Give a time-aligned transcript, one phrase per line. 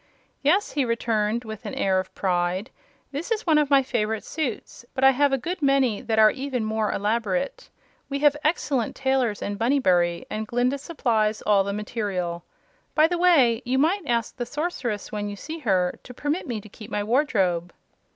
[0.41, 2.71] "Yes," he returned, with an air of pride,
[3.11, 6.31] "this is one of my favorite suits; but I have a good many that are
[6.31, 7.69] even more elaborate.
[8.09, 12.43] We have excellent tailors in Bunnybury, and Glinda supplies all the material.
[12.95, 16.61] By the way, you might ask the Sorceress, when you see her, to permit me
[16.61, 17.71] to keep my wardrobe."